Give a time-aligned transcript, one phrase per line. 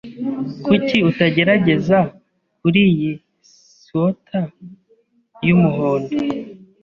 [0.65, 1.97] Kuki utagerageza
[2.59, 3.11] kuriyi
[3.51, 4.45] swater
[5.47, 6.13] yumuhondo?